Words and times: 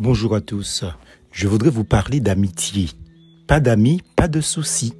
Bonjour 0.00 0.36
à 0.36 0.40
tous. 0.40 0.84
Je 1.32 1.48
voudrais 1.48 1.70
vous 1.70 1.82
parler 1.82 2.20
d'amitié. 2.20 2.88
Pas 3.48 3.58
d'amis, 3.58 4.00
pas 4.14 4.28
de 4.28 4.40
soucis. 4.40 4.94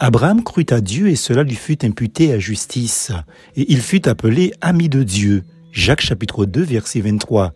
Abraham 0.00 0.42
crut 0.42 0.72
à 0.72 0.80
Dieu 0.80 1.08
et 1.08 1.14
cela 1.14 1.44
lui 1.44 1.54
fut 1.54 1.84
imputé 1.84 2.32
à 2.32 2.40
justice. 2.40 3.12
Et 3.54 3.70
il 3.72 3.80
fut 3.80 4.08
appelé 4.08 4.52
ami 4.60 4.88
de 4.88 5.04
Dieu. 5.04 5.44
Jacques 5.70 6.00
chapitre 6.00 6.46
2 6.46 6.62
verset 6.62 7.00
23. 7.00 7.54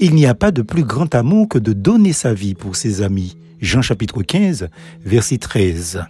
Il 0.00 0.16
n'y 0.16 0.26
a 0.26 0.34
pas 0.34 0.50
de 0.50 0.62
plus 0.62 0.82
grand 0.82 1.14
amour 1.14 1.48
que 1.48 1.60
de 1.60 1.72
donner 1.72 2.12
sa 2.12 2.34
vie 2.34 2.54
pour 2.54 2.74
ses 2.74 3.02
amis. 3.02 3.36
Jean 3.60 3.82
chapitre 3.82 4.22
15 4.22 4.68
verset 5.04 5.38
13. 5.38 6.06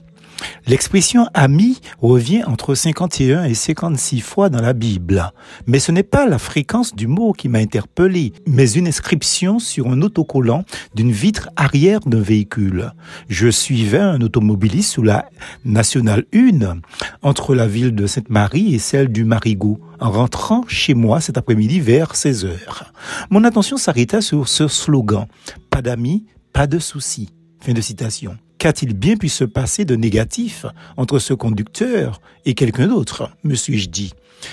L'expression 0.66 1.26
ami 1.34 1.80
revient 2.00 2.44
entre 2.44 2.74
51 2.74 3.44
et 3.44 3.54
56 3.54 4.20
fois 4.20 4.48
dans 4.48 4.60
la 4.60 4.72
Bible. 4.72 5.32
Mais 5.66 5.78
ce 5.78 5.92
n'est 5.92 6.02
pas 6.02 6.26
la 6.26 6.38
fréquence 6.38 6.94
du 6.94 7.06
mot 7.06 7.32
qui 7.32 7.48
m'a 7.48 7.58
interpellé, 7.58 8.32
mais 8.46 8.70
une 8.72 8.88
inscription 8.88 9.58
sur 9.58 9.88
un 9.88 10.02
autocollant 10.02 10.64
d'une 10.94 11.12
vitre 11.12 11.50
arrière 11.56 12.00
d'un 12.00 12.20
véhicule. 12.20 12.92
Je 13.28 13.48
suivais 13.48 13.98
un 13.98 14.20
automobiliste 14.20 14.92
sous 14.92 15.02
la 15.02 15.26
Nationale 15.64 16.24
1 16.34 16.80
entre 17.22 17.54
la 17.54 17.66
ville 17.66 17.94
de 17.94 18.06
Sainte-Marie 18.06 18.74
et 18.74 18.78
celle 18.78 19.08
du 19.08 19.24
Marigot 19.24 19.80
en 20.00 20.10
rentrant 20.10 20.64
chez 20.68 20.94
moi 20.94 21.20
cet 21.20 21.38
après-midi 21.38 21.80
vers 21.80 22.16
16 22.16 22.44
heures. 22.44 22.92
Mon 23.30 23.44
attention 23.44 23.76
s'arrêta 23.76 24.20
sur 24.20 24.48
ce 24.48 24.68
slogan. 24.68 25.26
Pas 25.70 25.82
d'amis, 25.82 26.24
pas 26.52 26.66
de 26.66 26.78
soucis. 26.78 27.30
Fin 27.60 27.72
de 27.72 27.80
citation. 27.80 28.36
Qu'a-t-il 28.58 28.94
bien 28.94 29.16
pu 29.16 29.28
se 29.28 29.44
passer 29.44 29.84
de 29.84 29.96
négatif 29.96 30.66
entre 30.96 31.18
ce 31.18 31.34
conducteur 31.34 32.20
et 32.44 32.54
quelqu'un 32.54 32.88
d'autre, 32.88 33.30
me 33.44 33.54
suis-je 33.54 33.88
dit. 33.88 34.12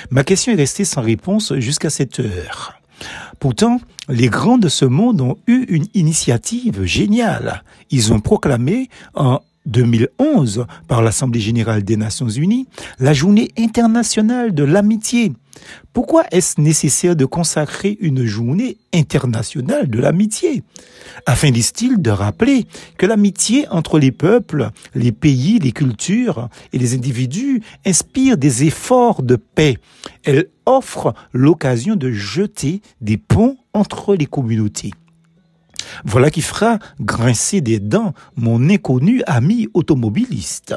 Ma 0.09 0.23
question 0.23 0.51
est 0.53 0.57
restée 0.57 0.85
sans 0.85 1.01
réponse 1.01 1.53
jusqu'à 1.55 1.89
cette 1.89 2.19
heure. 2.19 2.79
Pourtant, 3.39 3.79
les 4.09 4.27
grands 4.27 4.57
de 4.57 4.69
ce 4.69 4.85
monde 4.85 5.21
ont 5.21 5.37
eu 5.47 5.65
une 5.67 5.87
initiative 5.93 6.83
géniale. 6.83 7.63
Ils 7.89 8.13
ont 8.13 8.19
proclamé 8.19 8.89
en 9.13 9.39
2011 9.65 10.65
par 10.87 11.01
l'Assemblée 11.01 11.39
générale 11.39 11.83
des 11.83 11.97
Nations 11.97 12.29
unies 12.29 12.67
la 12.99 13.13
journée 13.13 13.49
internationale 13.57 14.53
de 14.53 14.63
l'amitié. 14.63 15.33
Pourquoi 15.93 16.25
est-ce 16.31 16.59
nécessaire 16.59 17.15
de 17.15 17.25
consacrer 17.25 17.97
une 18.01 18.25
journée 18.25 18.77
internationale 18.93 19.89
de 19.89 19.99
l'amitié? 19.99 20.63
Afin, 21.25 21.51
disent-ils, 21.51 22.01
de 22.01 22.09
rappeler 22.09 22.65
que 22.97 23.05
l'amitié 23.05 23.67
entre 23.69 23.99
les 23.99 24.11
peuples, 24.11 24.69
les 24.95 25.11
pays, 25.11 25.59
les 25.59 25.71
cultures 25.71 26.49
et 26.73 26.79
les 26.79 26.95
individus 26.95 27.61
inspire 27.85 28.37
des 28.37 28.63
efforts 28.65 29.21
de 29.21 29.35
paix. 29.35 29.77
Elle 30.23 30.47
offre 30.65 31.13
l'occasion 31.33 31.95
de 31.95 32.11
jeter 32.11 32.81
des 33.01 33.17
ponts 33.17 33.57
entre 33.73 34.15
les 34.15 34.25
communautés. 34.25 34.91
Voilà 36.03 36.29
qui 36.29 36.41
fera 36.41 36.79
grincer 36.99 37.61
des 37.61 37.79
dents 37.79 38.13
mon 38.35 38.69
inconnu 38.69 39.23
ami 39.25 39.67
automobiliste. 39.73 40.75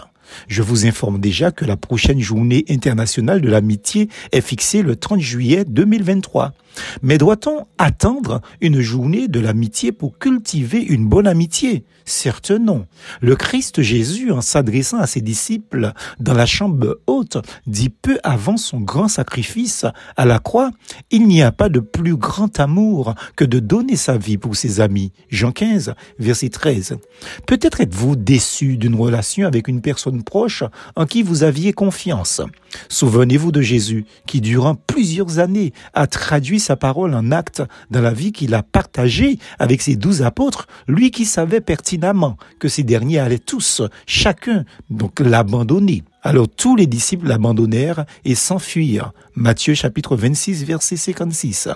Je 0.48 0.62
vous 0.62 0.86
informe 0.86 1.20
déjà 1.20 1.50
que 1.50 1.64
la 1.64 1.77
prochaine 1.77 2.20
journée 2.20 2.64
internationale 2.69 3.41
de 3.41 3.48
l'amitié 3.48 4.08
est 4.32 4.41
fixée 4.41 4.82
le 4.82 4.96
30 4.96 5.20
juillet 5.20 5.64
2023. 5.64 6.55
Mais 7.02 7.19
doit-on 7.19 7.66
attendre 7.78 8.41
une 8.60 8.80
journée 8.80 9.28
de 9.28 9.41
l'amitié 9.41 9.92
pour 9.92 10.19
cultiver 10.19 10.82
une 10.82 11.08
bonne 11.08 11.27
amitié? 11.27 11.84
Certes 12.04 12.52
non. 12.52 12.86
Le 13.20 13.34
Christ 13.34 13.82
Jésus, 13.82 14.30
en 14.30 14.41
s'adressant 14.41 14.98
à 14.98 15.06
ses 15.06 15.20
disciples 15.20 15.92
dans 16.20 16.34
la 16.34 16.47
chambre 16.47 17.00
haute, 17.06 17.38
dit 17.66 17.88
peu 17.88 18.19
avant 18.22 18.56
son 18.56 18.80
grand 18.80 19.08
sacrifice 19.08 19.86
à 20.16 20.24
la 20.24 20.38
croix, 20.38 20.70
Il 21.10 21.27
n'y 21.27 21.42
a 21.42 21.50
pas 21.50 21.69
de 21.69 21.80
plus 21.80 22.16
grand 22.16 22.60
amour 22.60 23.14
que 23.34 23.44
de 23.44 23.58
donner 23.58 23.97
sa 23.97 24.19
vie 24.19 24.38
pour 24.38 24.54
ses 24.54 24.80
amis. 24.80 25.12
Jean 25.30 25.50
15, 25.50 25.94
verset 26.19 26.50
13. 26.50 26.98
Peut-être 27.47 27.80
êtes-vous 27.80 28.16
déçu 28.16 28.77
d'une 28.77 28.94
relation 28.94 29.47
avec 29.47 29.66
une 29.66 29.80
personne 29.80 30.16
proche 30.22 30.64
en 30.95 31.06
qui 31.06 31.22
vous 31.22 31.42
aviez 31.42 31.72
confiance. 31.72 32.41
Souvenez-vous 32.88 33.53
de 33.53 33.60
Jésus 33.60 34.06
qui, 34.27 34.41
durant 34.41 34.75
plusieurs 34.75 35.38
années, 35.38 35.72
a 35.94 36.06
traduit 36.06 36.60
sa 36.60 36.77
parole 36.77 37.15
en 37.15 37.31
acte 37.31 37.62
dans 37.91 38.00
la 38.00 38.12
vie 38.12 38.32
qu'il 38.32 38.54
a 38.54 38.62
partagée 38.62 39.38
avec 39.59 39.82
ses 39.82 39.97
douze 39.97 40.22
apôtres, 40.22 40.66
lui 40.88 41.10
qui 41.10 41.25
savait 41.25 41.60
pertinemment 41.60 42.37
que 42.59 42.69
ces 42.69 42.82
derniers 42.82 43.19
allaient 43.19 43.38
tous, 43.38 43.82
chacun, 44.06 44.65
donc 44.91 45.21
l'abandonner. 45.21 46.03
Alors 46.28 46.48
tous 46.48 46.75
les 46.75 46.88
disciples 46.88 47.28
l'abandonnèrent 47.28 48.04
et 48.25 48.34
s'enfuirent. 48.34 49.12
Matthieu 49.37 49.75
chapitre 49.75 50.16
26 50.16 50.64
verset 50.64 50.97
56. 50.97 51.69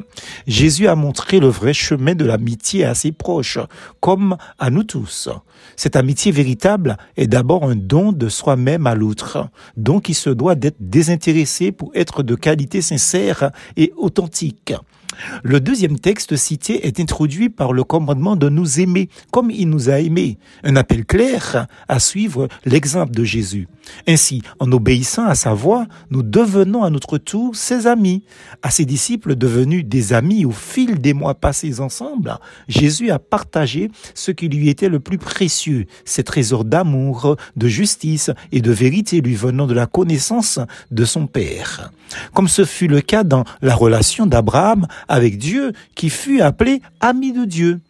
Jésus 0.48 0.88
a 0.88 0.96
montré 0.96 1.38
le 1.38 1.46
vrai 1.46 1.72
chemin 1.72 2.16
de 2.16 2.24
l'amitié 2.24 2.84
à 2.84 2.96
ses 2.96 3.12
proches, 3.12 3.60
comme 4.00 4.36
à 4.58 4.70
nous 4.70 4.82
tous. 4.82 5.28
Cette 5.76 5.94
amitié 5.94 6.32
véritable 6.32 6.96
est 7.16 7.28
d'abord 7.28 7.62
un 7.62 7.76
don 7.76 8.10
de 8.10 8.28
soi-même 8.28 8.88
à 8.88 8.96
l'autre, 8.96 9.46
don 9.76 10.00
qui 10.00 10.14
se 10.14 10.30
doit 10.30 10.56
d'être 10.56 10.78
désintéressé 10.80 11.70
pour 11.70 11.92
être 11.94 12.24
de 12.24 12.34
qualité 12.34 12.82
sincère 12.82 13.52
et 13.76 13.92
authentique. 13.96 14.74
Le 15.42 15.60
deuxième 15.60 15.98
texte 15.98 16.36
cité 16.36 16.86
est 16.86 17.00
introduit 17.00 17.48
par 17.48 17.72
le 17.72 17.84
commandement 17.84 18.36
de 18.36 18.48
nous 18.48 18.80
aimer 18.80 19.08
comme 19.30 19.50
il 19.50 19.68
nous 19.68 19.90
a 19.90 20.00
aimés. 20.00 20.38
Un 20.64 20.76
appel 20.76 21.04
clair 21.04 21.66
à 21.88 21.98
suivre 21.98 22.48
l'exemple 22.64 23.12
de 23.12 23.24
Jésus. 23.24 23.68
Ainsi, 24.06 24.42
en 24.58 24.70
obéissant 24.72 25.26
à 25.26 25.34
sa 25.34 25.52
voix, 25.52 25.86
nous 26.10 26.22
devenons 26.22 26.84
à 26.84 26.90
notre 26.90 27.18
tour 27.18 27.56
ses 27.56 27.86
amis. 27.86 28.22
À 28.62 28.70
ses 28.70 28.84
disciples 28.84 29.36
devenus 29.36 29.84
des 29.84 30.12
amis 30.12 30.44
au 30.44 30.50
fil 30.50 31.00
des 31.00 31.14
mois 31.14 31.34
passés 31.34 31.80
ensemble, 31.80 32.38
Jésus 32.68 33.10
a 33.10 33.18
partagé 33.18 33.90
ce 34.14 34.30
qui 34.30 34.48
lui 34.48 34.68
était 34.68 34.88
le 34.88 35.00
plus 35.00 35.18
précieux, 35.18 35.86
ses 36.04 36.24
trésors 36.24 36.64
d'amour, 36.64 37.36
de 37.56 37.68
justice 37.68 38.30
et 38.52 38.60
de 38.60 38.70
vérité 38.70 39.20
lui 39.20 39.34
venant 39.34 39.66
de 39.66 39.74
la 39.74 39.86
connaissance 39.86 40.58
de 40.90 41.04
son 41.04 41.26
Père. 41.26 41.90
Comme 42.34 42.48
ce 42.48 42.64
fut 42.64 42.88
le 42.88 43.00
cas 43.00 43.24
dans 43.24 43.44
la 43.62 43.74
relation 43.74 44.26
d'Abraham 44.26 44.86
avec 45.08 45.38
Dieu 45.38 45.72
qui 45.94 46.10
fut 46.10 46.40
appelé 46.40 46.82
ami 47.00 47.32
de 47.32 47.44
Dieu. 47.44 47.80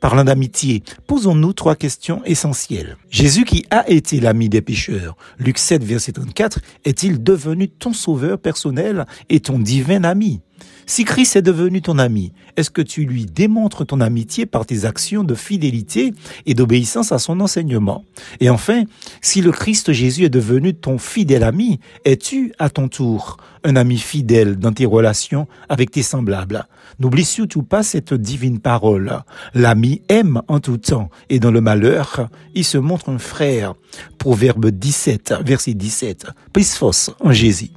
Parlant 0.00 0.24
d'amitié, 0.24 0.82
posons-nous 1.06 1.54
trois 1.54 1.74
questions 1.74 2.22
essentielles. 2.24 2.96
Jésus 3.10 3.44
qui 3.44 3.64
a 3.70 3.88
été 3.88 4.20
l'ami 4.20 4.48
des 4.48 4.60
pécheurs, 4.60 5.16
Luc 5.38 5.56
7, 5.56 5.82
verset 5.82 6.12
34, 6.12 6.60
est-il 6.84 7.22
devenu 7.22 7.68
ton 7.68 7.92
sauveur 7.92 8.38
personnel 8.38 9.06
et 9.30 9.40
ton 9.40 9.58
divin 9.58 10.04
ami? 10.04 10.40
Si 10.88 11.04
Christ 11.04 11.34
est 11.34 11.42
devenu 11.42 11.82
ton 11.82 11.98
ami, 11.98 12.32
est-ce 12.56 12.70
que 12.70 12.80
tu 12.80 13.04
lui 13.04 13.26
démontres 13.26 13.84
ton 13.84 14.00
amitié 14.00 14.46
par 14.46 14.64
tes 14.64 14.84
actions 14.84 15.24
de 15.24 15.34
fidélité 15.34 16.14
et 16.46 16.54
d'obéissance 16.54 17.10
à 17.10 17.18
son 17.18 17.40
enseignement? 17.40 18.04
Et 18.38 18.50
enfin, 18.50 18.84
si 19.20 19.42
le 19.42 19.50
Christ 19.50 19.92
Jésus 19.92 20.24
est 20.24 20.30
devenu 20.30 20.74
ton 20.74 20.98
fidèle 20.98 21.42
ami, 21.42 21.80
es-tu 22.04 22.52
à 22.60 22.70
ton 22.70 22.86
tour 22.86 23.36
un 23.64 23.74
ami 23.74 23.98
fidèle 23.98 24.56
dans 24.56 24.72
tes 24.72 24.86
relations 24.86 25.48
avec 25.68 25.90
tes 25.90 26.04
semblables? 26.04 26.66
N'oublie 27.00 27.24
surtout 27.24 27.64
pas 27.64 27.82
cette 27.82 28.14
divine 28.14 28.60
parole. 28.60 29.22
L'ami 29.54 30.02
aime 30.08 30.40
en 30.46 30.60
tout 30.60 30.78
temps 30.78 31.10
et 31.30 31.40
dans 31.40 31.50
le 31.50 31.60
malheur, 31.60 32.28
il 32.54 32.64
se 32.64 32.78
montre 32.78 33.08
un 33.08 33.18
frère. 33.18 33.74
Proverbe 34.18 34.70
17, 34.70 35.34
verset 35.44 35.74
17. 35.74 36.26
Plus 36.52 36.82
en 37.20 37.32
Jésus. 37.32 37.70